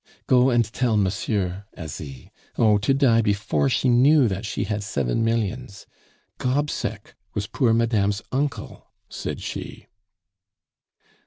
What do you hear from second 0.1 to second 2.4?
"Go and tell monsieur, Asie!